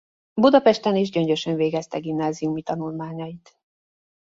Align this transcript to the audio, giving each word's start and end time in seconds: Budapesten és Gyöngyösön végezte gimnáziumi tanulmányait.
Budapesten 0.33 0.95
és 0.95 1.09
Gyöngyösön 1.09 1.55
végezte 1.55 1.99
gimnáziumi 1.99 2.61
tanulmányait. 2.61 3.57